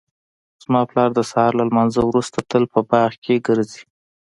زما 0.63 0.81
پلار 0.89 1.09
د 1.15 1.19
سهار 1.31 1.51
له 1.57 1.63
لمانځه 1.69 2.01
وروسته 2.05 2.39
تل 2.49 2.63
په 2.73 2.79
باغ 2.89 3.11
کې 3.23 3.43
ګرځي 3.47 3.81